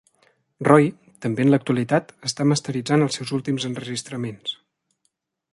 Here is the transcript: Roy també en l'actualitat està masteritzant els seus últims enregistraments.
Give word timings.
Roy 0.67 0.87
també 1.25 1.45
en 1.47 1.51
l'actualitat 1.53 2.09
està 2.29 2.49
masteritzant 2.53 3.07
els 3.09 3.21
seus 3.21 3.37
últims 3.41 3.71
enregistraments. 3.73 4.61